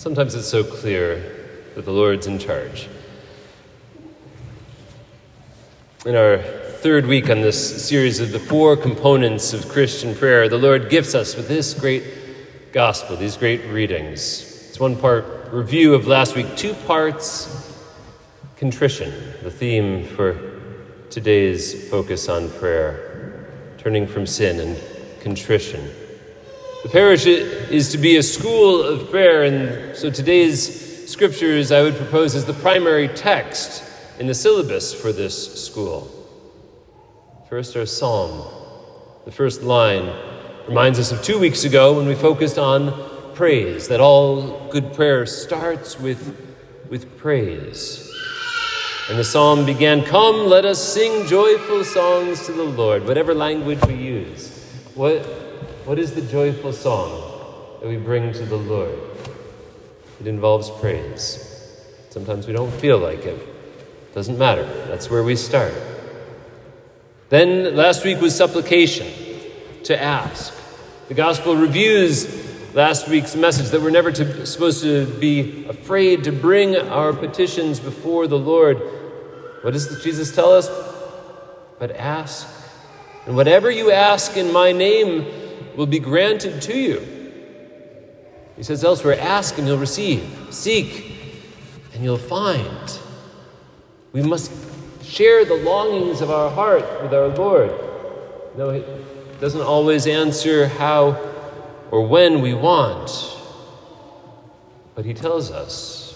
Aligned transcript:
Sometimes 0.00 0.34
it's 0.34 0.48
so 0.48 0.64
clear 0.64 1.16
that 1.74 1.84
the 1.84 1.90
Lord's 1.92 2.26
in 2.26 2.38
charge. 2.38 2.88
In 6.06 6.16
our 6.16 6.38
third 6.38 7.04
week 7.04 7.28
on 7.28 7.42
this 7.42 7.86
series 7.86 8.18
of 8.18 8.32
the 8.32 8.38
four 8.38 8.78
components 8.78 9.52
of 9.52 9.68
Christian 9.68 10.14
prayer, 10.14 10.48
the 10.48 10.56
Lord 10.56 10.88
gifts 10.88 11.14
us 11.14 11.36
with 11.36 11.48
this 11.48 11.74
great 11.74 12.72
gospel, 12.72 13.14
these 13.14 13.36
great 13.36 13.62
readings. 13.66 14.70
It's 14.70 14.80
one 14.80 14.96
part 14.96 15.26
review 15.52 15.92
of 15.92 16.06
last 16.06 16.34
week, 16.34 16.56
two 16.56 16.72
parts 16.72 17.78
contrition, 18.56 19.12
the 19.42 19.50
theme 19.50 20.06
for 20.06 20.62
today's 21.10 21.90
focus 21.90 22.30
on 22.30 22.48
prayer, 22.52 23.50
turning 23.76 24.06
from 24.06 24.26
sin 24.26 24.60
and 24.60 25.20
contrition. 25.20 25.90
The 26.82 26.88
parish 26.88 27.26
is 27.26 27.90
to 27.90 27.98
be 27.98 28.16
a 28.16 28.22
school 28.22 28.82
of 28.82 29.10
prayer, 29.10 29.42
and 29.42 29.94
so 29.94 30.10
today's 30.10 31.10
scriptures 31.10 31.72
I 31.72 31.82
would 31.82 31.94
propose 31.94 32.34
as 32.34 32.46
the 32.46 32.54
primary 32.54 33.06
text 33.08 33.84
in 34.18 34.26
the 34.26 34.32
syllabus 34.32 34.94
for 34.94 35.12
this 35.12 35.62
school. 35.62 36.10
First, 37.50 37.76
our 37.76 37.84
psalm. 37.84 38.50
The 39.26 39.30
first 39.30 39.62
line 39.62 40.10
reminds 40.66 40.98
us 40.98 41.12
of 41.12 41.22
two 41.22 41.38
weeks 41.38 41.64
ago 41.64 41.98
when 41.98 42.06
we 42.06 42.14
focused 42.14 42.56
on 42.56 43.34
praise, 43.34 43.88
that 43.88 44.00
all 44.00 44.70
good 44.70 44.94
prayer 44.94 45.26
starts 45.26 46.00
with, 46.00 46.34
with 46.88 47.18
praise. 47.18 48.10
And 49.10 49.18
the 49.18 49.24
psalm 49.24 49.66
began 49.66 50.02
Come, 50.02 50.46
let 50.46 50.64
us 50.64 50.82
sing 50.82 51.26
joyful 51.26 51.84
songs 51.84 52.46
to 52.46 52.52
the 52.52 52.64
Lord, 52.64 53.04
whatever 53.04 53.34
language 53.34 53.84
we 53.86 53.96
use. 53.96 54.56
What, 55.00 55.24
what 55.86 55.98
is 55.98 56.12
the 56.12 56.20
joyful 56.20 56.74
song 56.74 57.22
that 57.80 57.88
we 57.88 57.96
bring 57.96 58.34
to 58.34 58.44
the 58.44 58.58
Lord? 58.58 58.98
It 60.20 60.26
involves 60.26 60.68
praise. 60.68 61.80
Sometimes 62.10 62.46
we 62.46 62.52
don't 62.52 62.70
feel 62.70 62.98
like 62.98 63.24
it. 63.24 64.12
Doesn't 64.12 64.36
matter. 64.36 64.66
That's 64.88 65.08
where 65.08 65.22
we 65.22 65.36
start. 65.36 65.72
Then 67.30 67.76
last 67.76 68.04
week 68.04 68.20
was 68.20 68.36
supplication, 68.36 69.08
to 69.84 69.98
ask. 69.98 70.52
The 71.08 71.14
gospel 71.14 71.56
reviews 71.56 72.74
last 72.74 73.08
week's 73.08 73.34
message 73.34 73.70
that 73.70 73.80
we're 73.80 73.88
never 73.88 74.12
to, 74.12 74.44
supposed 74.44 74.82
to 74.82 75.06
be 75.06 75.64
afraid 75.64 76.24
to 76.24 76.30
bring 76.30 76.76
our 76.76 77.14
petitions 77.14 77.80
before 77.80 78.26
the 78.26 78.38
Lord. 78.38 78.76
What 79.62 79.70
does 79.70 80.04
Jesus 80.04 80.34
tell 80.34 80.52
us? 80.52 80.68
But 81.78 81.92
ask. 81.92 82.46
And 83.26 83.36
whatever 83.36 83.70
you 83.70 83.90
ask 83.90 84.36
in 84.36 84.52
my 84.52 84.72
name 84.72 85.26
will 85.76 85.86
be 85.86 85.98
granted 85.98 86.62
to 86.62 86.76
you. 86.76 87.20
He 88.56 88.62
says 88.62 88.84
elsewhere, 88.84 89.18
ask 89.20 89.56
and 89.58 89.66
you'll 89.66 89.78
receive, 89.78 90.48
seek 90.50 91.16
and 91.94 92.04
you'll 92.04 92.18
find. 92.18 92.98
We 94.12 94.22
must 94.22 94.52
share 95.04 95.44
the 95.44 95.54
longings 95.54 96.20
of 96.20 96.30
our 96.30 96.50
heart 96.50 97.02
with 97.02 97.14
our 97.14 97.28
Lord. 97.28 97.72
No, 98.56 98.70
He 98.70 98.84
doesn't 99.40 99.60
always 99.60 100.06
answer 100.06 100.68
how 100.68 101.18
or 101.90 102.06
when 102.06 102.40
we 102.40 102.54
want, 102.54 103.10
but 104.94 105.04
He 105.04 105.14
tells 105.14 105.50
us 105.50 106.10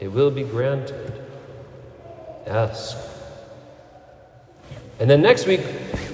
it 0.00 0.08
will 0.08 0.30
be 0.30 0.42
granted. 0.42 1.24
Ask. 2.46 2.96
And 4.98 5.10
then 5.10 5.20
next 5.20 5.46
week, 5.46 5.60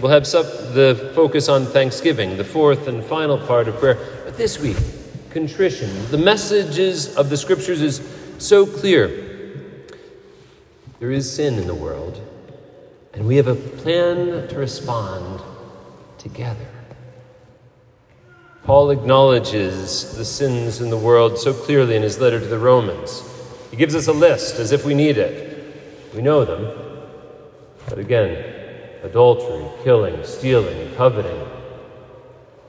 we'll 0.03 0.11
have 0.11 0.25
the 0.25 1.13
focus 1.15 1.49
on 1.49 1.65
thanksgiving, 1.65 2.37
the 2.37 2.45
fourth 2.45 2.89
and 2.89 3.05
final 3.05 3.39
part 3.39 3.69
of 3.69 3.77
prayer. 3.77 3.99
But 4.25 4.37
this 4.37 4.59
week, 4.59 4.77
contrition. 5.31 5.89
The 6.11 6.19
messages 6.19 7.17
of 7.17 7.31
the 7.31 7.37
scriptures 7.37 7.81
is 7.81 8.03
so 8.39 8.67
clear. 8.67 9.09
There 10.99 11.13
is 11.13 11.33
sin 11.33 11.55
in 11.55 11.69
the 11.69 11.75
world, 11.75 12.21
and 13.15 13.27
we 13.27 13.37
have 13.37 13.47
a 13.47 13.55
plan 13.55 14.49
to 14.49 14.57
respond 14.57 15.41
together. 16.19 16.67
Paul 18.65 18.91
acknowledges 18.91 20.17
the 20.17 20.25
sins 20.25 20.81
in 20.81 20.91
the 20.91 20.97
world 20.97 21.39
so 21.39 21.53
clearly 21.53 21.97
in 21.97 22.03
his 22.03 22.19
letter 22.19 22.41
to 22.41 22.47
the 22.47 22.59
Romans. 22.59 23.23
He 23.71 23.77
gives 23.77 23.95
us 23.95 24.09
a 24.09 24.13
list 24.13 24.57
as 24.57 24.73
if 24.73 24.85
we 24.85 24.95
need 24.95 25.17
it. 25.17 26.13
We 26.15 26.23
know 26.23 26.45
them. 26.45 26.71
But 27.89 27.99
again, 27.99 28.62
adultery, 29.03 29.67
killing, 29.83 30.25
stealing, 30.25 30.95
coveting, 30.95 31.41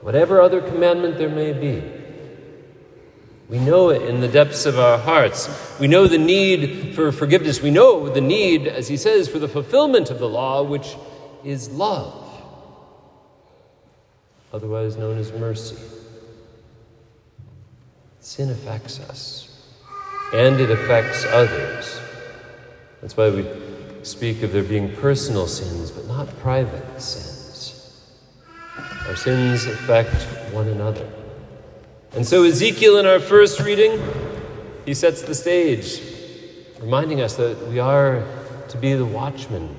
whatever 0.00 0.40
other 0.40 0.60
commandment 0.60 1.18
there 1.18 1.28
may 1.28 1.52
be, 1.52 1.82
we 3.48 3.58
know 3.58 3.90
it 3.90 4.02
in 4.02 4.20
the 4.20 4.28
depths 4.28 4.64
of 4.64 4.78
our 4.78 4.98
hearts. 4.98 5.48
We 5.78 5.86
know 5.86 6.06
the 6.06 6.18
need 6.18 6.94
for 6.94 7.12
forgiveness. 7.12 7.60
We 7.60 7.70
know 7.70 8.08
the 8.08 8.20
need, 8.20 8.66
as 8.66 8.88
he 8.88 8.96
says, 8.96 9.28
for 9.28 9.38
the 9.38 9.48
fulfillment 9.48 10.10
of 10.10 10.18
the 10.18 10.28
law, 10.28 10.62
which 10.62 10.96
is 11.44 11.70
love, 11.70 12.26
otherwise 14.52 14.96
known 14.96 15.18
as 15.18 15.30
mercy. 15.32 15.76
Sin 18.20 18.48
affects 18.50 18.98
us, 19.00 19.70
and 20.32 20.58
it 20.58 20.70
affects 20.70 21.26
others. 21.26 22.00
That's 23.02 23.14
why 23.14 23.28
we 23.28 23.42
speak 24.04 24.42
of 24.42 24.52
there 24.52 24.62
being 24.62 24.94
personal 24.96 25.46
sins, 25.46 25.90
but 25.90 26.06
not 26.06 26.28
private 26.40 27.00
sins. 27.00 28.02
Our 29.06 29.16
sins 29.16 29.66
affect 29.66 30.14
one 30.52 30.68
another. 30.68 31.10
And 32.12 32.26
so, 32.26 32.44
Ezekiel, 32.44 32.98
in 32.98 33.06
our 33.06 33.18
first 33.18 33.60
reading, 33.60 34.00
he 34.84 34.94
sets 34.94 35.22
the 35.22 35.34
stage, 35.34 36.00
reminding 36.80 37.22
us 37.22 37.36
that 37.36 37.66
we 37.68 37.78
are 37.78 38.24
to 38.68 38.76
be 38.76 38.92
the 38.94 39.06
watchmen 39.06 39.74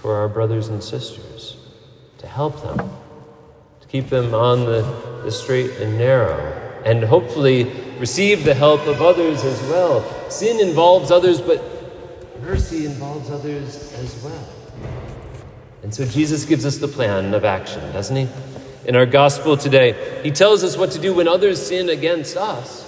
for 0.00 0.16
our 0.16 0.28
brothers 0.28 0.68
and 0.68 0.82
sisters, 0.82 1.56
to 2.18 2.26
help 2.26 2.62
them, 2.62 2.90
to 3.80 3.86
keep 3.88 4.08
them 4.08 4.34
on 4.34 4.64
the, 4.64 4.82
the 5.24 5.30
straight 5.30 5.70
and 5.72 5.98
narrow, 5.98 6.40
and 6.84 7.04
hopefully 7.04 7.64
receive 7.98 8.44
the 8.44 8.54
help 8.54 8.80
of 8.86 9.00
others 9.00 9.44
as 9.44 9.60
well. 9.68 10.02
Sin 10.30 10.58
involves 10.58 11.10
others, 11.10 11.40
but 11.40 11.71
mercy 12.42 12.86
involves 12.86 13.30
others 13.30 13.92
as 13.94 14.22
well. 14.22 14.48
And 15.82 15.94
so 15.94 16.04
Jesus 16.04 16.44
gives 16.44 16.66
us 16.66 16.78
the 16.78 16.88
plan 16.88 17.32
of 17.34 17.44
action, 17.44 17.80
doesn't 17.92 18.16
he? 18.16 18.28
in 18.84 18.96
our 18.96 19.06
gospel 19.06 19.56
today. 19.56 20.20
He 20.22 20.30
tells 20.30 20.64
us 20.64 20.76
what 20.76 20.90
to 20.92 20.98
do 20.98 21.14
when 21.14 21.28
others 21.28 21.64
sin 21.64 21.88
against 21.88 22.36
us. 22.36 22.82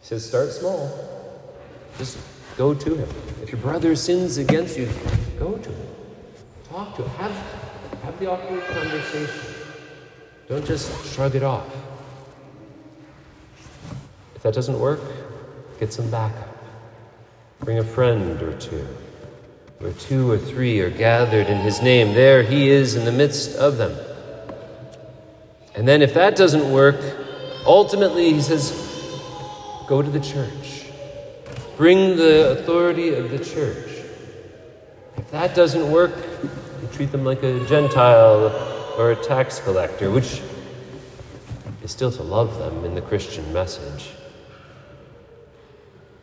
He 0.00 0.06
says, 0.06 0.26
Start 0.26 0.50
small. 0.50 0.90
Just 1.98 2.18
go 2.56 2.74
to 2.74 2.94
him. 2.94 3.08
If 3.42 3.50
your 3.50 3.60
brother 3.60 3.96
sins 3.96 4.38
against 4.38 4.78
you, 4.78 4.88
go 5.38 5.56
to 5.56 5.70
him. 5.70 5.86
Talk 6.68 6.96
to 6.96 7.02
him. 7.02 7.10
Have, 7.10 7.32
have 8.02 8.18
the 8.18 8.30
awkward 8.30 8.62
conversation. 8.66 9.54
Don't 10.48 10.66
just 10.66 11.14
shrug 11.14 11.34
it 11.34 11.42
off. 11.42 11.68
If 14.34 14.42
that 14.42 14.54
doesn't 14.54 14.78
work, 14.78 15.00
get 15.78 15.92
some 15.92 16.10
backup. 16.10 16.59
Bring 17.60 17.78
a 17.78 17.84
friend 17.84 18.40
or 18.42 18.56
two. 18.58 18.86
Where 19.78 19.92
two 19.92 20.30
or 20.30 20.38
three 20.38 20.80
are 20.80 20.90
gathered 20.90 21.46
in 21.46 21.58
his 21.58 21.80
name, 21.80 22.12
there 22.14 22.42
he 22.42 22.68
is 22.68 22.96
in 22.96 23.04
the 23.04 23.12
midst 23.12 23.56
of 23.56 23.78
them. 23.78 23.96
And 25.74 25.86
then, 25.86 26.02
if 26.02 26.14
that 26.14 26.36
doesn't 26.36 26.70
work, 26.70 27.00
ultimately, 27.64 28.32
he 28.32 28.42
says, 28.42 28.72
go 29.86 30.02
to 30.02 30.10
the 30.10 30.20
church. 30.20 30.86
Bring 31.76 32.16
the 32.16 32.50
authority 32.50 33.14
of 33.14 33.30
the 33.30 33.38
church. 33.38 33.88
If 35.16 35.30
that 35.30 35.54
doesn't 35.54 35.90
work, 35.90 36.12
you 36.42 36.88
treat 36.92 37.12
them 37.12 37.24
like 37.24 37.42
a 37.42 37.64
Gentile 37.66 38.94
or 38.98 39.12
a 39.12 39.16
tax 39.16 39.60
collector, 39.60 40.10
which 40.10 40.42
is 41.82 41.90
still 41.90 42.10
to 42.12 42.22
love 42.22 42.58
them 42.58 42.84
in 42.84 42.94
the 42.94 43.02
Christian 43.02 43.50
message. 43.52 44.10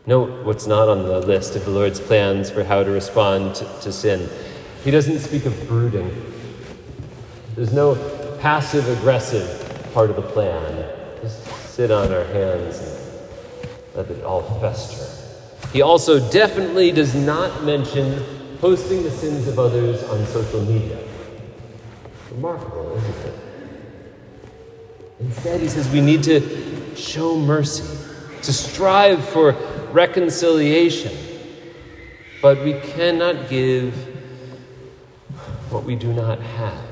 Note 0.08 0.46
what's 0.46 0.66
not 0.66 0.88
on 0.88 1.04
the 1.04 1.20
list 1.20 1.58
of 1.58 1.66
the 1.66 1.72
Lord's 1.72 2.00
plans 2.00 2.50
for 2.50 2.64
how 2.64 2.82
to 2.82 2.90
respond 2.90 3.56
to, 3.56 3.66
to 3.82 3.92
sin. 3.92 4.30
He 4.86 4.90
doesn't 4.90 5.20
speak 5.20 5.46
of 5.46 5.68
brooding. 5.68 6.10
There's 7.56 7.74
no 7.74 7.96
passive 8.40 8.88
aggressive 8.88 9.92
part 9.94 10.10
of 10.10 10.16
the 10.16 10.22
plan. 10.22 10.90
Just 11.22 11.46
sit 11.70 11.92
on 11.92 12.14
our 12.14 12.24
hands 12.24 12.80
and 12.80 13.68
let 13.96 14.10
it 14.10 14.24
all 14.24 14.44
fester. 14.62 15.14
He 15.74 15.82
also 15.82 16.32
definitely 16.32 16.94
does 16.94 17.14
not 17.14 17.66
mention 17.66 18.24
posting 18.62 19.04
the 19.04 19.12
sins 19.12 19.46
of 19.50 19.60
others 19.60 20.02
on 20.06 20.26
social 20.28 20.62
media. 20.62 21.00
Remarkable, 22.32 22.96
isn't 22.96 23.26
it? 23.26 23.40
Instead, 25.20 25.60
he 25.60 25.68
says 25.68 25.90
we 25.92 26.00
need 26.00 26.24
to 26.24 26.96
show 26.96 27.38
mercy, 27.38 27.84
to 28.44 28.54
strive 28.54 29.28
for 29.28 29.54
reconciliation. 29.94 31.16
But 32.42 32.64
we 32.64 32.74
cannot 32.80 33.50
give 33.50 33.94
what 35.70 35.84
we 35.84 35.96
do 35.96 36.14
not 36.14 36.40
have. 36.40 36.86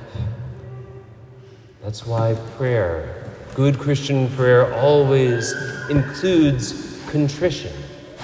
That's 1.81 2.05
why 2.05 2.33
prayer 2.57 3.25
Good 3.55 3.79
Christian 3.79 4.27
prayer 4.31 4.73
always 4.73 5.53
includes 5.89 6.99
contrition, 7.09 7.71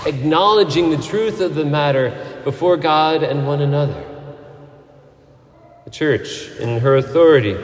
acknowledging 0.06 0.90
the 0.90 0.98
truth 0.98 1.40
of 1.40 1.56
the 1.56 1.64
matter 1.64 2.42
before 2.44 2.76
God 2.76 3.24
and 3.24 3.48
one 3.48 3.62
another. 3.62 4.04
The 5.86 5.90
church, 5.90 6.50
in 6.60 6.82
her 6.82 6.98
authority, 6.98 7.56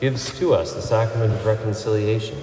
gives 0.00 0.38
to 0.38 0.54
us 0.54 0.72
the 0.72 0.82
sacrament 0.82 1.32
of 1.32 1.44
reconciliation, 1.44 2.38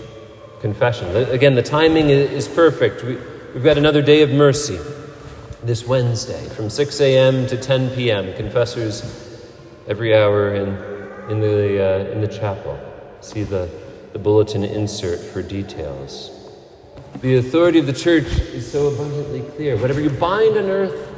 confession. 0.59 1.15
Again, 1.15 1.55
the 1.55 1.63
timing 1.63 2.09
is 2.09 2.49
perfect. 2.49 3.05
We, 3.05 3.17
have 3.53 3.63
got 3.63 3.77
another 3.77 4.01
day 4.01 4.23
of 4.23 4.31
mercy 4.31 4.79
this 5.63 5.85
Wednesday 5.85 6.43
from 6.49 6.71
6 6.71 7.01
a.m. 7.01 7.45
to 7.45 7.55
10 7.55 7.91
p.m. 7.91 8.33
Confessors 8.33 9.03
every 9.87 10.15
hour 10.17 10.55
in, 10.55 10.69
in, 11.29 11.39
the, 11.39 12.07
uh, 12.07 12.11
in 12.11 12.21
the 12.21 12.27
chapel. 12.27 12.79
See 13.21 13.43
the, 13.43 13.69
the 14.11 14.17
bulletin 14.17 14.63
insert 14.63 15.19
for 15.19 15.43
details. 15.43 16.31
The 17.21 17.35
authority 17.35 17.77
of 17.77 17.85
the 17.85 17.93
church 17.93 18.25
is 18.25 18.69
so 18.69 18.87
abundantly 18.87 19.41
clear. 19.51 19.77
Whatever 19.77 20.01
you 20.01 20.09
bind 20.09 20.57
on 20.57 20.65
earth 20.65 21.13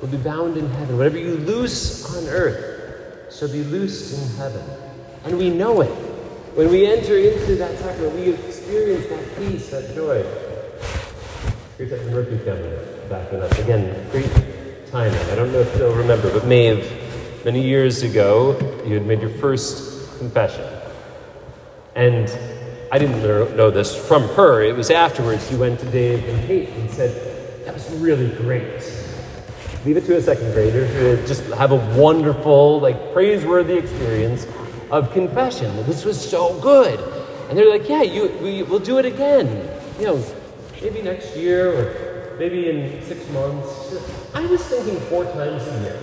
will 0.00 0.08
be 0.08 0.16
bound 0.16 0.56
in 0.56 0.70
heaven. 0.70 0.96
Whatever 0.96 1.18
you 1.18 1.38
loose 1.38 2.04
on 2.16 2.28
earth 2.28 3.34
shall 3.36 3.50
be 3.50 3.64
loosed 3.64 4.14
in 4.14 4.36
heaven. 4.36 4.64
And 5.24 5.36
we 5.36 5.50
know 5.50 5.80
it. 5.80 5.90
When 6.54 6.70
we 6.70 6.86
enter 6.86 7.18
into 7.18 7.56
that 7.56 7.76
sacrament, 7.80 8.14
we 8.14 8.32
experience 8.32 9.08
that 9.08 9.38
peace, 9.38 9.70
that 9.70 9.92
joy. 9.96 10.24
That 11.76 12.06
Murphy 12.06 12.38
family 12.38 12.70
backing 13.10 13.42
up. 13.42 13.50
Again, 13.58 14.08
great 14.12 14.30
timing. 14.92 15.18
I 15.18 15.34
don't 15.34 15.52
know 15.52 15.58
if 15.58 15.76
you'll 15.76 15.92
remember, 15.92 16.32
but 16.32 16.46
Maeve, 16.46 16.88
many 17.44 17.60
years 17.60 18.04
ago, 18.04 18.56
you 18.86 18.94
had 18.94 19.04
made 19.04 19.20
your 19.20 19.30
first 19.30 20.16
confession. 20.18 20.64
And 21.96 22.30
I 22.92 22.98
didn't 22.98 23.20
know 23.22 23.72
this 23.72 23.92
from 23.92 24.22
her. 24.34 24.62
It 24.62 24.76
was 24.76 24.90
afterwards 24.90 25.50
you 25.50 25.58
went 25.58 25.80
to 25.80 25.90
Dave 25.90 26.24
and 26.28 26.46
Kate 26.46 26.68
and 26.68 26.88
said, 26.92 27.64
That 27.64 27.74
was 27.74 27.90
really 27.96 28.28
great. 28.36 28.80
Leave 29.84 29.96
it 29.96 30.04
to 30.06 30.16
a 30.16 30.22
second 30.22 30.52
grader 30.52 30.86
to 30.86 31.26
just 31.26 31.42
have 31.54 31.72
a 31.72 32.00
wonderful, 32.00 32.78
like, 32.78 33.12
praiseworthy 33.12 33.78
experience 33.78 34.46
of 34.92 35.12
confession. 35.12 35.74
This 35.86 36.04
was 36.04 36.24
so 36.24 36.56
good. 36.60 37.00
And 37.48 37.58
they're 37.58 37.68
like, 37.68 37.88
Yeah, 37.88 38.02
you, 38.02 38.28
we, 38.40 38.62
we'll 38.62 38.78
do 38.78 38.98
it 38.98 39.06
again. 39.06 39.68
You 39.98 40.06
know, 40.06 40.24
maybe 40.84 41.02
next 41.02 41.34
year 41.34 41.72
or 41.72 42.36
maybe 42.38 42.68
in 42.68 43.02
six 43.02 43.26
months. 43.30 43.96
I 44.34 44.44
was 44.46 44.62
thinking 44.62 45.00
four 45.08 45.24
times 45.24 45.62
a 45.66 45.80
year. 45.80 45.98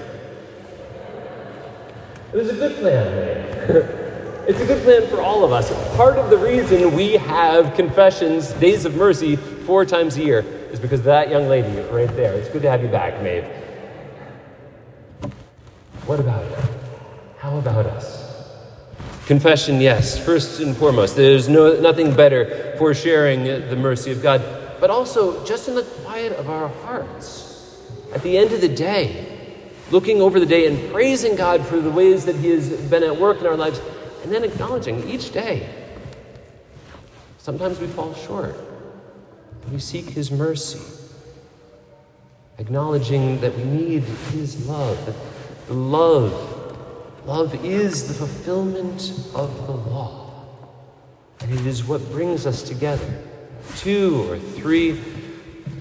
It 2.33 2.37
was 2.37 2.49
a 2.49 2.55
good 2.55 2.77
plan, 2.77 3.15
man. 3.15 3.97
It's 4.47 4.59
a 4.59 4.65
good 4.65 4.81
plan 4.83 5.07
for 5.07 5.21
all 5.21 5.43
of 5.43 5.51
us. 5.51 5.71
Part 5.95 6.17
of 6.17 6.31
the 6.31 6.37
reason 6.37 6.95
we 6.95 7.13
have 7.13 7.75
confessions, 7.75 8.51
days 8.53 8.85
of 8.85 8.95
mercy, 8.95 9.35
four 9.35 9.85
times 9.85 10.17
a 10.17 10.23
year 10.23 10.39
is 10.71 10.79
because 10.79 11.01
of 11.01 11.05
that 11.05 11.29
young 11.29 11.47
lady 11.47 11.69
right 11.91 12.09
there. 12.15 12.33
It's 12.33 12.49
good 12.49 12.63
to 12.63 12.69
have 12.69 12.81
you 12.81 12.89
back, 12.89 13.21
Maeve. 13.21 13.45
What 16.07 16.19
about 16.19 16.43
it? 16.43 16.59
How 17.37 17.55
about 17.59 17.85
us? 17.85 18.21
Confession, 19.27 19.79
yes, 19.79 20.17
first 20.17 20.59
and 20.59 20.75
foremost. 20.75 21.15
There's 21.15 21.47
no, 21.47 21.79
nothing 21.79 22.13
better 22.13 22.75
for 22.79 22.95
sharing 22.95 23.43
the 23.43 23.75
mercy 23.75 24.11
of 24.11 24.23
God, 24.23 24.41
but 24.81 24.89
also 24.89 25.45
just 25.45 25.69
in 25.69 25.75
the 25.75 25.83
quiet 25.83 26.33
of 26.33 26.49
our 26.49 26.67
hearts. 26.67 27.79
At 28.13 28.23
the 28.23 28.35
end 28.35 28.51
of 28.51 28.61
the 28.61 28.67
day, 28.67 29.69
looking 29.91 30.21
over 30.21 30.39
the 30.39 30.45
day 30.45 30.65
and 30.65 30.91
praising 30.91 31.35
God 31.35 31.65
for 31.65 31.79
the 31.79 31.91
ways 31.91 32.25
that 32.25 32.35
He 32.35 32.49
has 32.49 32.69
been 32.89 33.03
at 33.03 33.15
work 33.15 33.39
in 33.39 33.45
our 33.45 33.55
lives 33.55 33.79
and 34.23 34.31
then 34.31 34.43
acknowledging 34.43 35.07
each 35.07 35.31
day. 35.31 35.69
Sometimes 37.37 37.79
we 37.79 37.85
fall 37.85 38.15
short. 38.15 38.55
We 39.71 39.77
seek 39.77 40.05
His 40.09 40.31
mercy, 40.31 40.81
acknowledging 42.57 43.39
that 43.41 43.55
we 43.55 43.63
need 43.63 44.03
His 44.33 44.67
love, 44.67 45.15
love, 45.69 47.27
love 47.27 47.63
is 47.63 48.07
the 48.07 48.15
fulfillment 48.15 49.11
of 49.35 49.67
the 49.67 49.73
law, 49.73 50.31
and 51.39 51.53
it 51.53 51.67
is 51.67 51.83
what 51.83 52.01
brings 52.11 52.47
us 52.47 52.63
together. 52.63 53.27
Two 53.77 54.29
or 54.29 54.37
three, 54.37 54.99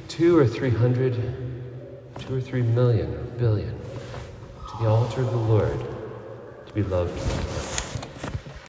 two 0.08 0.36
or 0.38 0.46
three 0.46 0.70
hundred, 0.70 1.14
two 2.18 2.36
or 2.36 2.40
three 2.40 2.62
million 2.62 3.12
or 3.14 3.24
billion, 3.38 3.78
to 3.78 4.82
the 4.82 4.88
altar 4.88 5.22
of 5.22 5.30
the 5.30 5.36
Lord 5.36 5.78
to 6.66 6.72
be 6.72 6.82
loved 6.82 7.18